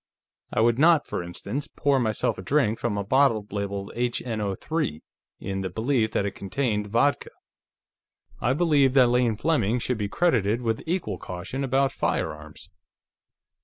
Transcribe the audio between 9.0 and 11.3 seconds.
Lane Fleming should be credited with equal